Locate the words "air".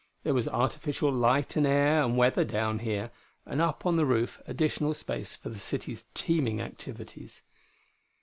1.67-2.01